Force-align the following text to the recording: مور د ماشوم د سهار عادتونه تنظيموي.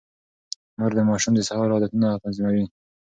مور 0.77 0.91
د 0.95 0.99
ماشوم 1.09 1.33
د 1.35 1.41
سهار 1.49 1.67
عادتونه 1.73 2.07
تنظيموي. 2.23 2.65